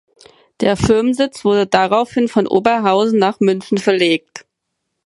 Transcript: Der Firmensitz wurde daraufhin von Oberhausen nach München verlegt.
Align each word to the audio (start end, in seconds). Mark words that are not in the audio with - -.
Der 0.61 0.77
Firmensitz 0.77 1.45
wurde 1.45 1.67
daraufhin 1.67 2.27
von 2.27 2.47
Oberhausen 2.47 3.19
nach 3.19 3.39
München 3.39 3.77
verlegt. 3.77 4.47